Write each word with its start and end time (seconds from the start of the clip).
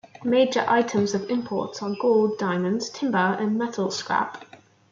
Major 0.23 0.65
items 0.67 1.13
of 1.13 1.29
imports 1.29 1.83
are 1.83 1.95
gold, 2.01 2.39
diamonds, 2.39 2.89
timber 2.89 3.37
and 3.37 3.55
metal 3.55 3.91
scrap. 3.91 4.43